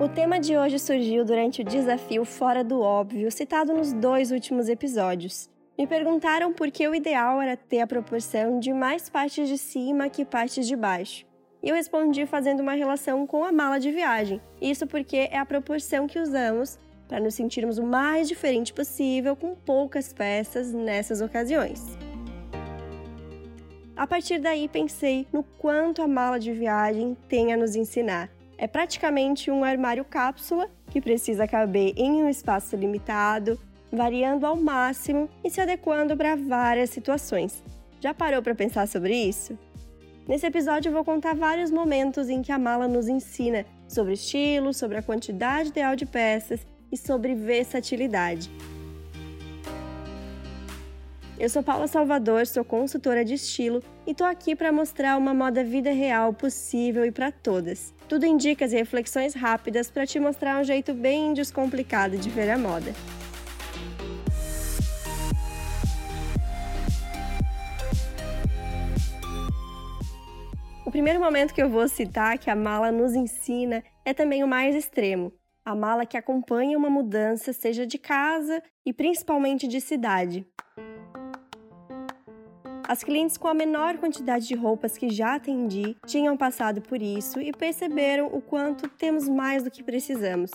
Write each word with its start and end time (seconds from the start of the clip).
O 0.00 0.08
tema 0.08 0.40
de 0.40 0.56
hoje 0.56 0.76
surgiu 0.80 1.24
durante 1.24 1.62
o 1.62 1.64
desafio 1.64 2.24
Fora 2.24 2.64
do 2.64 2.80
Óbvio, 2.80 3.30
citado 3.30 3.72
nos 3.72 3.92
dois 3.92 4.32
últimos 4.32 4.68
episódios. 4.68 5.48
Me 5.78 5.86
perguntaram 5.86 6.52
por 6.52 6.68
que 6.72 6.86
o 6.88 6.94
ideal 6.96 7.40
era 7.40 7.56
ter 7.56 7.80
a 7.80 7.86
proporção 7.86 8.58
de 8.58 8.72
mais 8.72 9.08
partes 9.08 9.48
de 9.48 9.56
cima 9.56 10.10
que 10.10 10.24
partes 10.24 10.66
de 10.66 10.74
baixo. 10.74 11.24
E 11.62 11.68
eu 11.68 11.76
respondi 11.76 12.26
fazendo 12.26 12.58
uma 12.58 12.72
relação 12.72 13.24
com 13.24 13.44
a 13.44 13.52
mala 13.52 13.78
de 13.78 13.92
viagem. 13.92 14.40
Isso 14.60 14.84
porque 14.84 15.28
é 15.30 15.38
a 15.38 15.46
proporção 15.46 16.08
que 16.08 16.18
usamos 16.18 16.76
para 17.06 17.20
nos 17.20 17.34
sentirmos 17.34 17.78
o 17.78 17.86
mais 17.86 18.26
diferente 18.26 18.72
possível 18.72 19.36
com 19.36 19.54
poucas 19.54 20.12
peças 20.12 20.72
nessas 20.72 21.20
ocasiões. 21.20 21.96
A 23.96 24.08
partir 24.08 24.40
daí, 24.40 24.68
pensei 24.68 25.24
no 25.32 25.44
quanto 25.44 26.02
a 26.02 26.08
mala 26.08 26.40
de 26.40 26.52
viagem 26.52 27.16
tem 27.28 27.52
a 27.52 27.56
nos 27.56 27.76
ensinar. 27.76 28.33
É 28.56 28.66
praticamente 28.66 29.50
um 29.50 29.64
armário 29.64 30.04
cápsula 30.04 30.70
que 30.90 31.00
precisa 31.00 31.46
caber 31.46 31.92
em 31.96 32.22
um 32.22 32.28
espaço 32.28 32.76
limitado, 32.76 33.58
variando 33.90 34.46
ao 34.46 34.56
máximo 34.56 35.28
e 35.42 35.50
se 35.50 35.60
adequando 35.60 36.16
para 36.16 36.36
várias 36.36 36.90
situações. 36.90 37.62
Já 38.00 38.12
parou 38.12 38.42
para 38.42 38.54
pensar 38.54 38.86
sobre 38.86 39.16
isso? 39.16 39.58
Nesse 40.26 40.46
episódio 40.46 40.88
eu 40.88 40.92
vou 40.92 41.04
contar 41.04 41.34
vários 41.34 41.70
momentos 41.70 42.28
em 42.28 42.42
que 42.42 42.52
a 42.52 42.58
mala 42.58 42.88
nos 42.88 43.08
ensina 43.08 43.64
sobre 43.88 44.14
estilo, 44.14 44.72
sobre 44.72 44.98
a 44.98 45.02
quantidade 45.02 45.68
ideal 45.68 45.94
de 45.94 46.06
peças 46.06 46.66
e 46.90 46.96
sobre 46.96 47.34
versatilidade. 47.34 48.50
Eu 51.38 51.48
sou 51.48 51.62
Paula 51.62 51.86
Salvador, 51.86 52.46
sou 52.46 52.64
consultora 52.64 53.24
de 53.24 53.34
estilo 53.34 53.82
e 54.06 54.12
estou 54.12 54.26
aqui 54.26 54.54
para 54.54 54.70
mostrar 54.70 55.16
uma 55.16 55.34
moda 55.34 55.64
vida 55.64 55.90
real 55.90 56.32
possível 56.32 57.04
e 57.04 57.10
para 57.10 57.32
todas. 57.32 57.93
Tudo 58.08 58.24
em 58.24 58.36
dicas 58.36 58.72
e 58.72 58.76
reflexões 58.76 59.34
rápidas 59.34 59.90
para 59.90 60.06
te 60.06 60.20
mostrar 60.20 60.60
um 60.60 60.64
jeito 60.64 60.92
bem 60.92 61.32
descomplicado 61.32 62.18
de 62.18 62.28
ver 62.28 62.50
a 62.50 62.58
moda. 62.58 62.92
O 70.84 70.90
primeiro 70.90 71.18
momento 71.18 71.54
que 71.54 71.62
eu 71.62 71.68
vou 71.68 71.88
citar 71.88 72.38
que 72.38 72.50
a 72.50 72.54
mala 72.54 72.92
nos 72.92 73.14
ensina 73.14 73.82
é 74.04 74.12
também 74.12 74.44
o 74.44 74.48
mais 74.48 74.76
extremo, 74.76 75.32
a 75.64 75.74
mala 75.74 76.04
que 76.04 76.16
acompanha 76.16 76.76
uma 76.76 76.90
mudança, 76.90 77.52
seja 77.52 77.86
de 77.86 77.98
casa 77.98 78.62
e 78.84 78.92
principalmente 78.92 79.66
de 79.66 79.80
cidade. 79.80 80.46
As 82.86 83.02
clientes 83.02 83.38
com 83.38 83.48
a 83.48 83.54
menor 83.54 83.96
quantidade 83.96 84.46
de 84.46 84.54
roupas 84.54 84.98
que 84.98 85.08
já 85.08 85.36
atendi 85.36 85.96
tinham 86.06 86.36
passado 86.36 86.82
por 86.82 87.00
isso 87.00 87.40
e 87.40 87.50
perceberam 87.50 88.26
o 88.26 88.42
quanto 88.42 88.88
temos 88.88 89.26
mais 89.26 89.62
do 89.62 89.70
que 89.70 89.82
precisamos. 89.82 90.50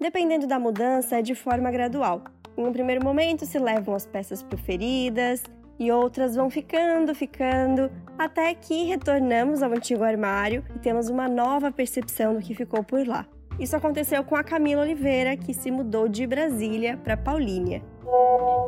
Dependendo 0.00 0.46
da 0.46 0.58
mudança, 0.58 1.18
é 1.18 1.22
de 1.22 1.34
forma 1.34 1.70
gradual. 1.70 2.24
Em 2.56 2.64
um 2.64 2.72
primeiro 2.72 3.04
momento 3.04 3.44
se 3.44 3.58
levam 3.58 3.94
as 3.94 4.06
peças 4.06 4.42
preferidas 4.42 5.42
e 5.78 5.92
outras 5.92 6.34
vão 6.34 6.48
ficando, 6.48 7.14
ficando, 7.14 7.90
até 8.18 8.54
que 8.54 8.84
retornamos 8.84 9.62
ao 9.62 9.70
antigo 9.70 10.02
armário 10.02 10.64
e 10.74 10.78
temos 10.78 11.10
uma 11.10 11.28
nova 11.28 11.70
percepção 11.70 12.34
do 12.34 12.40
que 12.40 12.54
ficou 12.54 12.82
por 12.82 13.06
lá. 13.06 13.26
Isso 13.60 13.76
aconteceu 13.76 14.24
com 14.24 14.34
a 14.34 14.42
Camila 14.42 14.82
Oliveira, 14.82 15.36
que 15.36 15.52
se 15.52 15.70
mudou 15.70 16.08
de 16.08 16.26
Brasília 16.26 16.96
para 16.96 17.16
Paulínia. 17.18 17.82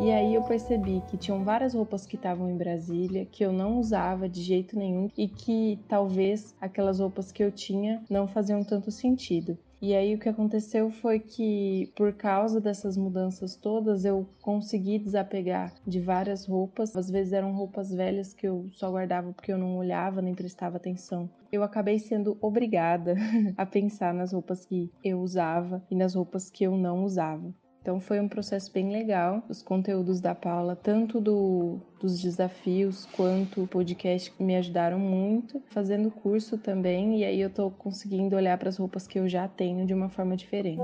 E 0.01 0.13
aí 0.13 0.35
eu 0.35 0.43
percebi 0.43 1.03
que 1.11 1.17
tinham 1.17 1.43
várias 1.43 1.75
roupas 1.75 2.07
que 2.07 2.15
estavam 2.15 2.49
em 2.49 2.57
Brasília 2.57 3.27
que 3.27 3.45
eu 3.45 3.53
não 3.53 3.81
usava 3.81 4.29
de 4.29 4.41
jeito 4.41 4.79
nenhum 4.79 5.11
e 5.17 5.27
que 5.27 5.81
talvez 5.89 6.55
aquelas 6.61 7.01
roupas 7.01 7.33
que 7.33 7.43
eu 7.43 7.51
tinha 7.51 8.01
não 8.09 8.29
faziam 8.29 8.63
tanto 8.63 8.93
sentido. 8.93 9.59
E 9.83 9.95
aí 9.95 10.15
o 10.15 10.19
que 10.19 10.29
aconteceu 10.29 10.91
foi 10.91 11.19
que 11.19 11.93
por 11.97 12.13
causa 12.13 12.61
dessas 12.61 12.97
mudanças 12.97 13.57
todas 13.57 14.05
eu 14.05 14.29
consegui 14.41 15.01
desapegar 15.01 15.75
de 15.85 16.01
várias 16.01 16.47
roupas. 16.47 16.95
Às 16.97 17.11
vezes 17.11 17.33
eram 17.33 17.53
roupas 17.53 17.93
velhas 17.93 18.33
que 18.33 18.47
eu 18.47 18.67
só 18.73 18.91
guardava 18.91 19.33
porque 19.33 19.53
eu 19.53 19.59
não 19.59 19.77
olhava 19.77 20.23
nem 20.23 20.35
prestava 20.35 20.77
atenção. 20.77 21.29
Eu 21.51 21.65
acabei 21.65 21.99
sendo 21.99 22.39
obrigada 22.41 23.17
a 23.57 23.67
pensar 23.67 24.15
nas 24.15 24.33
roupas 24.33 24.65
que 24.65 24.91
eu 25.03 25.21
usava 25.21 25.83
e 25.91 25.97
nas 25.97 26.15
roupas 26.15 26.49
que 26.51 26.65
eu 26.65 26.77
não 26.77 27.05
usava. 27.05 27.53
Então 27.89 28.01
foi 28.01 28.21
um 28.21 28.29
processo 28.29 28.71
bem 28.71 28.93
legal. 28.93 29.43
Os 29.49 29.63
conteúdos 29.63 30.21
da 30.21 30.35
Paula, 30.35 30.77
tanto 30.77 31.23
do, 31.23 31.81
dos 31.99 32.21
desafios 32.21 33.07
quanto 33.17 33.63
o 33.63 33.67
podcast, 33.67 34.31
me 34.39 34.57
ajudaram 34.57 34.99
muito. 34.99 35.63
Fazendo 35.69 36.11
curso 36.11 36.59
também, 36.59 37.21
e 37.21 37.25
aí 37.25 37.41
eu 37.41 37.49
tô 37.49 37.71
conseguindo 37.71 38.37
olhar 38.37 38.59
para 38.59 38.69
as 38.69 38.77
roupas 38.77 39.07
que 39.07 39.19
eu 39.19 39.27
já 39.27 39.49
tenho 39.49 39.87
de 39.87 39.95
uma 39.95 40.11
forma 40.11 40.37
diferente. 40.37 40.83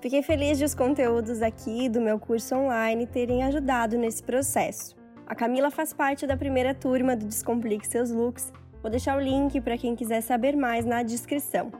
Fiquei 0.00 0.22
feliz 0.22 0.56
de 0.56 0.66
os 0.66 0.72
conteúdos 0.72 1.42
aqui 1.42 1.88
do 1.88 2.00
meu 2.00 2.16
curso 2.16 2.54
online 2.54 3.04
terem 3.04 3.42
ajudado 3.42 3.98
nesse 3.98 4.22
processo. 4.22 4.94
A 5.26 5.34
Camila 5.34 5.68
faz 5.68 5.92
parte 5.92 6.28
da 6.28 6.36
primeira 6.36 6.72
turma 6.72 7.16
do 7.16 7.26
Descomplique 7.26 7.88
Seus 7.88 8.12
Looks. 8.12 8.52
Vou 8.80 8.88
deixar 8.88 9.18
o 9.18 9.20
link 9.20 9.60
para 9.60 9.76
quem 9.76 9.96
quiser 9.96 10.20
saber 10.20 10.54
mais 10.54 10.84
na 10.84 11.02
descrição. 11.02 11.72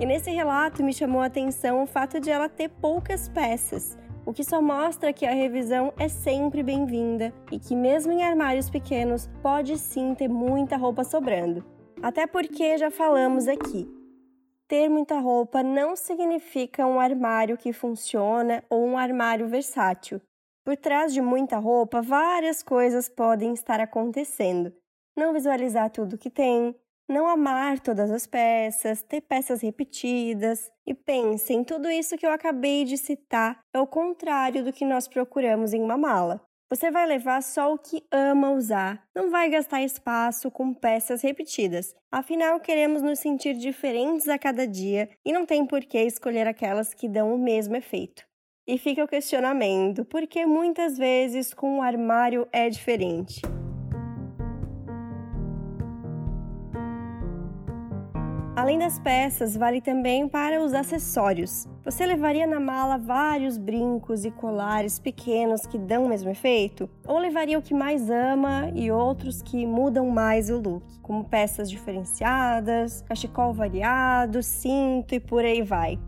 E 0.00 0.06
nesse 0.06 0.30
relato 0.30 0.82
me 0.82 0.92
chamou 0.92 1.20
a 1.20 1.26
atenção 1.26 1.82
o 1.82 1.86
fato 1.86 2.18
de 2.20 2.30
ela 2.30 2.48
ter 2.48 2.68
poucas 2.68 3.28
peças, 3.28 3.96
o 4.24 4.32
que 4.32 4.44
só 4.44 4.62
mostra 4.62 5.12
que 5.12 5.26
a 5.26 5.32
revisão 5.32 5.92
é 5.98 6.08
sempre 6.08 6.62
bem-vinda 6.62 7.32
e 7.50 7.58
que, 7.58 7.74
mesmo 7.74 8.12
em 8.12 8.22
armários 8.22 8.70
pequenos, 8.70 9.28
pode 9.42 9.76
sim 9.78 10.14
ter 10.14 10.28
muita 10.28 10.76
roupa 10.76 11.04
sobrando. 11.04 11.64
Até 12.02 12.26
porque 12.26 12.78
já 12.78 12.90
falamos 12.90 13.46
aqui. 13.46 13.88
Ter 14.68 14.88
muita 14.88 15.18
roupa 15.18 15.62
não 15.62 15.94
significa 15.94 16.86
um 16.86 16.98
armário 16.98 17.58
que 17.58 17.72
funciona 17.72 18.64
ou 18.70 18.84
um 18.86 18.96
armário 18.96 19.46
versátil. 19.46 20.20
Por 20.64 20.76
trás 20.76 21.12
de 21.12 21.20
muita 21.20 21.58
roupa, 21.58 22.00
várias 22.00 22.62
coisas 22.62 23.08
podem 23.08 23.52
estar 23.52 23.80
acontecendo. 23.80 24.72
Não 25.16 25.32
visualizar 25.32 25.90
tudo 25.90 26.16
que 26.16 26.30
tem, 26.30 26.74
não 27.08 27.26
amar 27.26 27.80
todas 27.80 28.10
as 28.10 28.26
peças, 28.26 29.02
ter 29.02 29.20
peças 29.20 29.62
repetidas. 29.62 30.70
E 30.86 30.94
pensem, 30.94 31.62
tudo 31.62 31.90
isso 31.90 32.16
que 32.16 32.26
eu 32.26 32.30
acabei 32.30 32.84
de 32.84 32.96
citar 32.96 33.60
é 33.72 33.78
o 33.78 33.86
contrário 33.86 34.64
do 34.64 34.72
que 34.72 34.84
nós 34.84 35.06
procuramos 35.06 35.72
em 35.72 35.82
uma 35.82 35.96
mala. 35.96 36.40
Você 36.72 36.90
vai 36.90 37.06
levar 37.06 37.42
só 37.42 37.74
o 37.74 37.78
que 37.78 38.02
ama 38.10 38.50
usar, 38.52 39.06
não 39.14 39.30
vai 39.30 39.50
gastar 39.50 39.82
espaço 39.82 40.50
com 40.50 40.72
peças 40.72 41.20
repetidas. 41.20 41.94
Afinal, 42.10 42.58
queremos 42.60 43.02
nos 43.02 43.18
sentir 43.18 43.54
diferentes 43.54 44.26
a 44.26 44.38
cada 44.38 44.66
dia 44.66 45.10
e 45.22 45.34
não 45.34 45.44
tem 45.44 45.66
por 45.66 45.84
que 45.84 45.98
escolher 45.98 46.46
aquelas 46.46 46.94
que 46.94 47.06
dão 47.06 47.34
o 47.34 47.38
mesmo 47.38 47.76
efeito. 47.76 48.24
E 48.66 48.78
fica 48.78 49.04
o 49.04 49.08
questionamento, 49.08 50.02
porque 50.06 50.46
muitas 50.46 50.96
vezes 50.96 51.52
com 51.52 51.78
o 51.78 51.82
armário 51.82 52.48
é 52.50 52.70
diferente. 52.70 53.42
Além 58.62 58.78
das 58.78 58.96
peças, 58.96 59.56
vale 59.56 59.80
também 59.80 60.28
para 60.28 60.62
os 60.62 60.72
acessórios. 60.72 61.66
Você 61.84 62.06
levaria 62.06 62.46
na 62.46 62.60
mala 62.60 62.96
vários 62.96 63.58
brincos 63.58 64.24
e 64.24 64.30
colares 64.30 65.00
pequenos 65.00 65.66
que 65.66 65.76
dão 65.76 66.04
o 66.04 66.08
mesmo 66.08 66.30
efeito? 66.30 66.88
Ou 67.04 67.18
levaria 67.18 67.58
o 67.58 67.62
que 67.62 67.74
mais 67.74 68.08
ama 68.08 68.70
e 68.72 68.88
outros 68.88 69.42
que 69.42 69.66
mudam 69.66 70.08
mais 70.10 70.48
o 70.48 70.60
look, 70.60 70.84
como 71.02 71.24
peças 71.24 71.68
diferenciadas, 71.68 73.02
cachecol 73.02 73.52
variado, 73.52 74.40
cinto 74.44 75.12
e 75.12 75.18
por 75.18 75.44
aí 75.44 75.60
vai? 75.60 75.98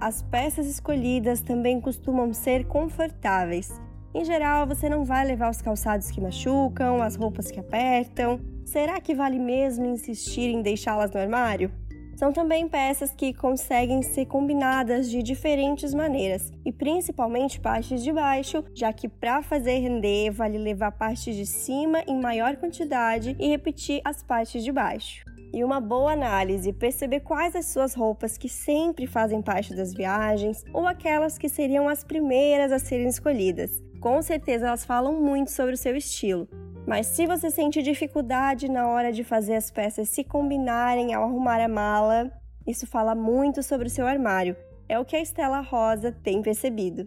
As 0.00 0.22
peças 0.22 0.64
escolhidas 0.66 1.42
também 1.42 1.82
costumam 1.82 2.32
ser 2.32 2.64
confortáveis. 2.64 3.78
Em 4.14 4.24
geral, 4.24 4.66
você 4.66 4.88
não 4.88 5.04
vai 5.04 5.26
levar 5.26 5.50
os 5.50 5.60
calçados 5.60 6.10
que 6.10 6.18
machucam, 6.18 7.02
as 7.02 7.14
roupas 7.14 7.50
que 7.50 7.60
apertam, 7.60 8.40
Será 8.68 9.00
que 9.00 9.14
vale 9.14 9.38
mesmo 9.38 9.86
insistir 9.86 10.50
em 10.50 10.60
deixá-las 10.60 11.10
no 11.10 11.18
armário? 11.18 11.72
São 12.16 12.34
também 12.34 12.68
peças 12.68 13.14
que 13.14 13.32
conseguem 13.32 14.02
ser 14.02 14.26
combinadas 14.26 15.10
de 15.10 15.22
diferentes 15.22 15.94
maneiras, 15.94 16.52
e 16.66 16.70
principalmente 16.70 17.58
partes 17.58 18.02
de 18.02 18.12
baixo, 18.12 18.62
já 18.74 18.92
que 18.92 19.08
para 19.08 19.40
fazer 19.40 19.78
render 19.78 20.30
vale 20.32 20.58
levar 20.58 20.92
partes 20.92 21.34
de 21.34 21.46
cima 21.46 22.02
em 22.06 22.20
maior 22.20 22.56
quantidade 22.56 23.34
e 23.40 23.48
repetir 23.48 24.02
as 24.04 24.22
partes 24.22 24.62
de 24.62 24.70
baixo. 24.70 25.24
E 25.50 25.64
uma 25.64 25.80
boa 25.80 26.12
análise, 26.12 26.70
perceber 26.70 27.20
quais 27.20 27.56
as 27.56 27.72
suas 27.72 27.94
roupas 27.94 28.36
que 28.36 28.50
sempre 28.50 29.06
fazem 29.06 29.40
parte 29.40 29.74
das 29.74 29.94
viagens 29.94 30.62
ou 30.74 30.86
aquelas 30.86 31.38
que 31.38 31.48
seriam 31.48 31.88
as 31.88 32.04
primeiras 32.04 32.70
a 32.70 32.78
serem 32.78 33.08
escolhidas. 33.08 33.82
Com 33.98 34.20
certeza 34.20 34.66
elas 34.66 34.84
falam 34.84 35.14
muito 35.14 35.50
sobre 35.50 35.72
o 35.72 35.78
seu 35.78 35.96
estilo. 35.96 36.46
Mas 36.88 37.06
se 37.08 37.26
você 37.26 37.50
sente 37.50 37.82
dificuldade 37.82 38.66
na 38.66 38.88
hora 38.88 39.12
de 39.12 39.22
fazer 39.22 39.56
as 39.56 39.70
peças 39.70 40.08
se 40.08 40.24
combinarem 40.24 41.12
ao 41.12 41.24
arrumar 41.24 41.62
a 41.62 41.68
mala, 41.68 42.32
isso 42.66 42.86
fala 42.86 43.14
muito 43.14 43.62
sobre 43.62 43.88
o 43.88 43.90
seu 43.90 44.06
armário. 44.06 44.56
É 44.88 44.98
o 44.98 45.04
que 45.04 45.14
a 45.14 45.20
Estela 45.20 45.60
Rosa 45.60 46.10
tem 46.10 46.40
percebido. 46.40 47.06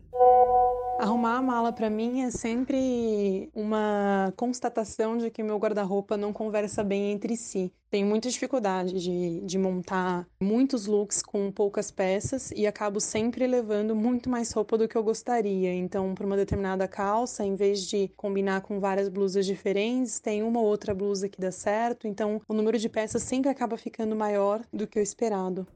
Arrumar 0.99 1.37
a 1.37 1.41
mala 1.41 1.73
para 1.73 1.89
mim 1.89 2.21
é 2.21 2.29
sempre 2.29 3.49
uma 3.55 4.31
constatação 4.37 5.17
de 5.17 5.31
que 5.31 5.41
meu 5.41 5.57
guarda-roupa 5.57 6.15
não 6.15 6.31
conversa 6.31 6.83
bem 6.83 7.11
entre 7.11 7.35
si. 7.35 7.73
Tenho 7.91 8.07
muita 8.07 8.29
dificuldade 8.29 8.93
de, 8.93 9.41
de 9.41 9.57
montar 9.57 10.25
muitos 10.41 10.85
looks 10.85 11.21
com 11.21 11.51
poucas 11.51 11.91
peças 11.91 12.49
e 12.55 12.65
acabo 12.65 13.01
sempre 13.01 13.45
levando 13.45 13.93
muito 13.93 14.29
mais 14.29 14.51
roupa 14.53 14.77
do 14.77 14.87
que 14.87 14.97
eu 14.97 15.03
gostaria. 15.03 15.73
Então, 15.73 16.15
para 16.15 16.25
uma 16.25 16.37
determinada 16.37 16.87
calça, 16.87 17.43
em 17.43 17.53
vez 17.53 17.85
de 17.85 18.07
combinar 18.15 18.61
com 18.61 18.79
várias 18.79 19.09
blusas 19.09 19.45
diferentes, 19.45 20.19
tem 20.19 20.41
uma 20.41 20.61
ou 20.61 20.65
outra 20.65 20.95
blusa 20.95 21.27
que 21.27 21.41
dá 21.41 21.51
certo. 21.51 22.07
Então, 22.07 22.41
o 22.47 22.53
número 22.53 22.79
de 22.79 22.87
peças 22.87 23.23
sempre 23.23 23.49
acaba 23.49 23.77
ficando 23.77 24.15
maior 24.15 24.61
do 24.71 24.87
que 24.87 24.97
o 24.97 25.03
esperado. 25.03 25.67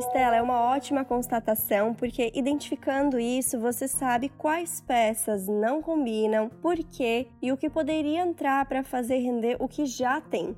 Estela, 0.00 0.36
é 0.36 0.42
uma 0.42 0.74
ótima 0.74 1.04
constatação, 1.04 1.94
porque 1.94 2.30
identificando 2.34 3.18
isso, 3.18 3.58
você 3.58 3.86
sabe 3.88 4.28
quais 4.28 4.80
peças 4.80 5.46
não 5.46 5.80
combinam, 5.80 6.50
por 6.60 6.76
quê 6.76 7.28
e 7.40 7.50
o 7.50 7.56
que 7.56 7.70
poderia 7.70 8.20
entrar 8.20 8.66
para 8.66 8.82
fazer 8.82 9.18
render 9.18 9.56
o 9.58 9.66
que 9.66 9.86
já 9.86 10.20
tem. 10.20 10.54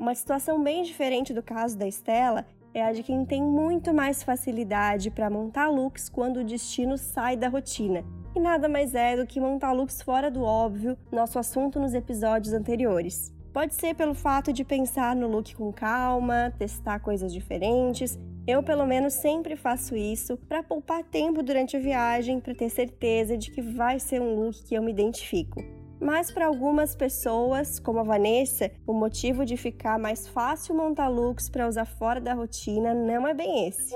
Uma 0.00 0.14
situação 0.14 0.62
bem 0.62 0.82
diferente 0.82 1.34
do 1.34 1.42
caso 1.42 1.76
da 1.76 1.86
Estela 1.86 2.46
é 2.72 2.82
a 2.82 2.90
de 2.90 3.02
quem 3.02 3.22
tem 3.22 3.42
muito 3.42 3.92
mais 3.92 4.22
facilidade 4.22 5.10
para 5.10 5.28
montar 5.28 5.68
looks 5.68 6.08
quando 6.08 6.38
o 6.38 6.44
destino 6.44 6.96
sai 6.96 7.36
da 7.36 7.50
rotina. 7.50 8.02
E 8.34 8.40
nada 8.40 8.66
mais 8.66 8.94
é 8.94 9.14
do 9.14 9.26
que 9.26 9.38
montar 9.38 9.72
looks 9.72 10.00
fora 10.00 10.30
do 10.30 10.42
óbvio, 10.42 10.96
nosso 11.12 11.38
assunto 11.38 11.78
nos 11.78 11.92
episódios 11.92 12.54
anteriores. 12.54 13.30
Pode 13.52 13.74
ser 13.74 13.94
pelo 13.94 14.14
fato 14.14 14.54
de 14.54 14.64
pensar 14.64 15.14
no 15.14 15.28
look 15.28 15.54
com 15.54 15.70
calma, 15.70 16.50
testar 16.58 17.00
coisas 17.00 17.30
diferentes. 17.30 18.18
Eu, 18.46 18.62
pelo 18.62 18.86
menos, 18.86 19.12
sempre 19.12 19.54
faço 19.54 19.94
isso 19.94 20.38
para 20.48 20.62
poupar 20.62 21.04
tempo 21.04 21.42
durante 21.42 21.76
a 21.76 21.80
viagem, 21.80 22.40
para 22.40 22.54
ter 22.54 22.70
certeza 22.70 23.36
de 23.36 23.50
que 23.50 23.60
vai 23.60 24.00
ser 24.00 24.22
um 24.22 24.34
look 24.34 24.64
que 24.64 24.74
eu 24.74 24.82
me 24.82 24.92
identifico. 24.92 25.62
Mas 26.00 26.30
para 26.30 26.46
algumas 26.46 26.96
pessoas, 26.96 27.78
como 27.78 27.98
a 27.98 28.02
Vanessa, 28.02 28.70
o 28.86 28.94
motivo 28.94 29.44
de 29.44 29.54
ficar 29.58 29.98
mais 29.98 30.26
fácil 30.26 30.74
montar 30.74 31.08
looks 31.08 31.50
para 31.50 31.68
usar 31.68 31.84
fora 31.84 32.18
da 32.18 32.32
rotina 32.32 32.94
não 32.94 33.28
é 33.28 33.34
bem 33.34 33.68
esse. 33.68 33.94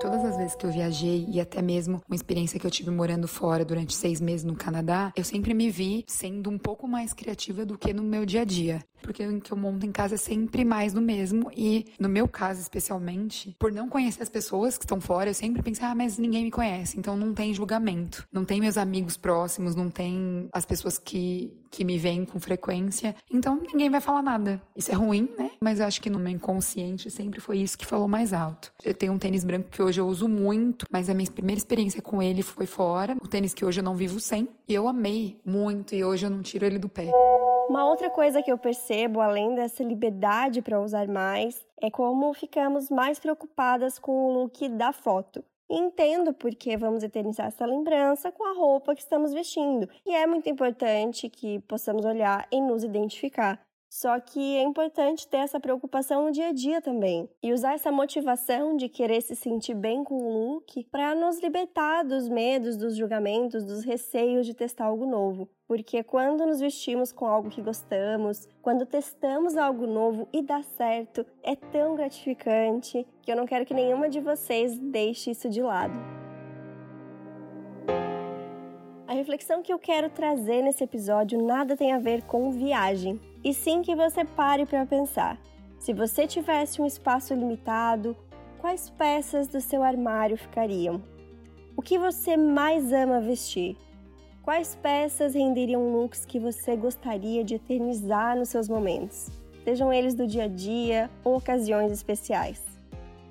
Todas 0.00 0.23
as 0.23 0.23
vezes 0.44 0.56
que 0.56 0.66
eu 0.66 0.70
viajei 0.70 1.26
e 1.28 1.40
até 1.40 1.62
mesmo 1.62 2.02
uma 2.06 2.14
experiência 2.14 2.60
que 2.60 2.66
eu 2.66 2.70
tive 2.70 2.90
morando 2.90 3.26
fora 3.26 3.64
durante 3.64 3.94
seis 3.94 4.20
meses 4.20 4.44
no 4.44 4.54
Canadá, 4.54 5.10
eu 5.16 5.24
sempre 5.24 5.54
me 5.54 5.70
vi 5.70 6.04
sendo 6.06 6.50
um 6.50 6.58
pouco 6.58 6.86
mais 6.86 7.14
criativa 7.14 7.64
do 7.64 7.78
que 7.78 7.94
no 7.94 8.02
meu 8.02 8.26
dia 8.26 8.42
a 8.42 8.44
dia 8.44 8.84
porque 9.04 9.24
o 9.26 9.40
que 9.40 9.52
eu 9.52 9.56
monto 9.56 9.84
em 9.84 9.92
casa 9.92 10.14
é 10.14 10.18
sempre 10.18 10.64
mais 10.64 10.94
do 10.94 11.00
mesmo. 11.00 11.50
E 11.54 11.84
no 12.00 12.08
meu 12.08 12.26
caso, 12.26 12.60
especialmente, 12.60 13.54
por 13.58 13.70
não 13.70 13.88
conhecer 13.88 14.22
as 14.22 14.30
pessoas 14.30 14.78
que 14.78 14.84
estão 14.84 15.00
fora, 15.00 15.28
eu 15.30 15.34
sempre 15.34 15.62
pensei, 15.62 15.84
ah, 15.84 15.94
mas 15.94 16.16
ninguém 16.16 16.44
me 16.44 16.50
conhece, 16.50 16.98
então 16.98 17.16
não 17.16 17.34
tem 17.34 17.52
julgamento. 17.52 18.26
Não 18.32 18.44
tem 18.44 18.60
meus 18.60 18.78
amigos 18.78 19.16
próximos, 19.16 19.76
não 19.76 19.90
tem 19.90 20.48
as 20.52 20.64
pessoas 20.64 20.98
que, 20.98 21.52
que 21.74 21.84
me 21.84 21.98
veem 21.98 22.24
com 22.24 22.38
frequência, 22.38 23.16
então 23.28 23.56
ninguém 23.56 23.90
vai 23.90 24.00
falar 24.00 24.22
nada. 24.22 24.62
Isso 24.76 24.92
é 24.92 24.94
ruim, 24.94 25.28
né? 25.36 25.50
Mas 25.60 25.80
eu 25.80 25.86
acho 25.86 26.00
que 26.00 26.08
no 26.08 26.20
meu 26.20 26.32
inconsciente 26.32 27.10
sempre 27.10 27.40
foi 27.40 27.58
isso 27.58 27.76
que 27.76 27.84
falou 27.84 28.06
mais 28.06 28.32
alto. 28.32 28.72
Eu 28.84 28.94
tenho 28.94 29.12
um 29.12 29.18
tênis 29.18 29.42
branco 29.42 29.68
que 29.68 29.82
hoje 29.82 30.00
eu 30.00 30.06
uso 30.06 30.28
muito, 30.28 30.86
mas 30.88 31.10
a 31.10 31.14
minha 31.14 31.28
primeira 31.28 31.58
experiência 31.58 32.00
com 32.00 32.22
ele 32.22 32.42
foi 32.42 32.64
fora. 32.64 33.16
O 33.20 33.26
tênis 33.26 33.52
que 33.52 33.64
hoje 33.64 33.80
eu 33.80 33.84
não 33.84 33.96
vivo 33.96 34.20
sem. 34.20 34.48
E 34.68 34.74
eu 34.74 34.86
amei 34.86 35.40
muito, 35.44 35.96
e 35.96 36.04
hoje 36.04 36.26
eu 36.26 36.30
não 36.30 36.42
tiro 36.42 36.64
ele 36.64 36.78
do 36.78 36.88
pé. 36.88 37.10
Uma 37.68 37.88
outra 37.88 38.08
coisa 38.08 38.40
que 38.40 38.52
eu 38.52 38.58
percebo, 38.58 39.20
além 39.20 39.56
dessa 39.56 39.82
liberdade 39.82 40.62
para 40.62 40.80
usar 40.80 41.08
mais, 41.08 41.60
é 41.82 41.90
como 41.90 42.32
ficamos 42.34 42.88
mais 42.88 43.18
preocupadas 43.18 43.98
com 43.98 44.12
o 44.12 44.32
look 44.32 44.68
da 44.68 44.92
foto. 44.92 45.42
Entendo 45.76 46.32
porque 46.32 46.76
vamos 46.76 47.02
eternizar 47.02 47.48
essa 47.48 47.66
lembrança 47.66 48.30
com 48.30 48.44
a 48.44 48.52
roupa 48.52 48.94
que 48.94 49.00
estamos 49.00 49.32
vestindo. 49.32 49.88
E 50.06 50.14
é 50.14 50.24
muito 50.24 50.48
importante 50.48 51.28
que 51.28 51.58
possamos 51.62 52.04
olhar 52.04 52.46
e 52.52 52.60
nos 52.60 52.84
identificar. 52.84 53.60
Só 53.94 54.18
que 54.18 54.56
é 54.56 54.62
importante 54.64 55.28
ter 55.28 55.36
essa 55.36 55.60
preocupação 55.60 56.24
no 56.24 56.32
dia 56.32 56.48
a 56.48 56.52
dia 56.52 56.82
também 56.82 57.28
e 57.40 57.52
usar 57.52 57.74
essa 57.74 57.92
motivação 57.92 58.76
de 58.76 58.88
querer 58.88 59.20
se 59.20 59.36
sentir 59.36 59.72
bem 59.72 60.02
com 60.02 60.16
o 60.16 60.32
look 60.32 60.82
para 60.90 61.14
nos 61.14 61.38
libertar 61.40 62.02
dos 62.02 62.28
medos, 62.28 62.76
dos 62.76 62.96
julgamentos, 62.96 63.62
dos 63.62 63.84
receios 63.84 64.46
de 64.46 64.52
testar 64.52 64.86
algo 64.86 65.06
novo. 65.06 65.48
Porque 65.68 66.02
quando 66.02 66.44
nos 66.44 66.58
vestimos 66.58 67.12
com 67.12 67.24
algo 67.24 67.48
que 67.48 67.62
gostamos, 67.62 68.48
quando 68.60 68.84
testamos 68.84 69.56
algo 69.56 69.86
novo 69.86 70.26
e 70.32 70.42
dá 70.42 70.60
certo, 70.60 71.24
é 71.40 71.54
tão 71.54 71.94
gratificante 71.94 73.06
que 73.22 73.30
eu 73.30 73.36
não 73.36 73.46
quero 73.46 73.64
que 73.64 73.72
nenhuma 73.72 74.08
de 74.08 74.18
vocês 74.18 74.76
deixe 74.76 75.30
isso 75.30 75.48
de 75.48 75.62
lado. 75.62 75.96
A 79.06 79.12
reflexão 79.12 79.62
que 79.62 79.72
eu 79.72 79.78
quero 79.78 80.10
trazer 80.10 80.62
nesse 80.62 80.82
episódio 80.82 81.40
nada 81.40 81.76
tem 81.76 81.92
a 81.92 82.00
ver 82.00 82.24
com 82.24 82.50
viagem, 82.50 83.20
e 83.44 83.52
sim 83.52 83.82
que 83.82 83.94
você 83.94 84.24
pare 84.24 84.64
para 84.64 84.86
pensar. 84.86 85.38
Se 85.78 85.92
você 85.92 86.26
tivesse 86.26 86.80
um 86.80 86.86
espaço 86.86 87.34
limitado, 87.34 88.16
quais 88.58 88.88
peças 88.88 89.46
do 89.46 89.60
seu 89.60 89.82
armário 89.82 90.38
ficariam? 90.38 91.02
O 91.76 91.82
que 91.82 91.98
você 91.98 92.36
mais 92.36 92.90
ama 92.90 93.20
vestir? 93.20 93.76
Quais 94.42 94.74
peças 94.74 95.34
renderiam 95.34 95.92
looks 95.92 96.24
que 96.24 96.38
você 96.38 96.74
gostaria 96.74 97.44
de 97.44 97.56
eternizar 97.56 98.36
nos 98.36 98.48
seus 98.48 98.68
momentos? 98.68 99.28
Sejam 99.62 99.92
eles 99.92 100.14
do 100.14 100.26
dia 100.26 100.44
a 100.44 100.48
dia 100.48 101.10
ou 101.22 101.36
ocasiões 101.36 101.92
especiais. 101.92 102.62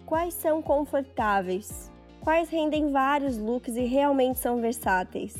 Quais 0.06 0.33
são 0.36 0.62
confortáveis? 0.62 1.92
Quais 2.21 2.50
rendem 2.50 2.92
vários 2.92 3.38
looks 3.38 3.75
e 3.75 3.86
realmente 3.86 4.39
são 4.39 4.62
versáteis? 4.62 5.36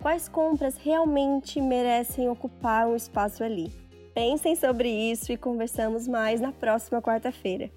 Quais 0.00 0.28
compras 0.28 0.76
realmente 0.76 1.60
merecem 1.60 2.28
ocupar 2.28 2.86
um 2.88 2.96
espaço 2.96 3.42
ali? 3.44 3.85
Pensem 4.16 4.56
sobre 4.56 4.88
isso 4.88 5.30
e 5.30 5.36
conversamos 5.36 6.08
mais 6.08 6.40
na 6.40 6.50
próxima 6.50 7.02
quarta-feira. 7.02 7.70